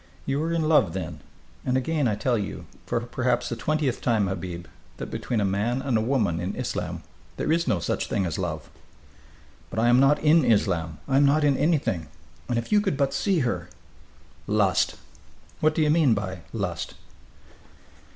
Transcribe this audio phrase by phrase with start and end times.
[0.25, 1.19] "You are in love, then...
[1.63, 4.65] and again I tell, you, for perhaps the twentieth time, Habib,
[4.97, 7.03] that between a man and a woman in Islam
[7.37, 8.71] there is no such thing as love."
[9.69, 10.97] "But I am not in Islam.
[11.07, 12.07] I am not in anything!
[12.49, 13.69] And if you could but see her"
[14.63, 14.95] "Lust!"
[15.59, 16.95] "What do you mean by 'lust'?"